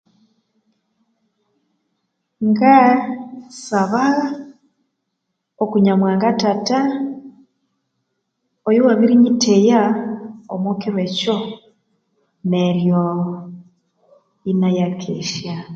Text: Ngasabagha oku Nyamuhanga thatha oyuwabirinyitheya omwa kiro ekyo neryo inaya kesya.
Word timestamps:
Ngasabagha 2.49 4.27
oku 5.63 5.75
Nyamuhanga 5.85 6.29
thatha 6.41 6.79
oyuwabirinyitheya 8.67 9.81
omwa 10.53 10.71
kiro 10.81 10.97
ekyo 11.07 11.37
neryo 12.51 13.01
inaya 14.51 14.87
kesya. 15.01 15.55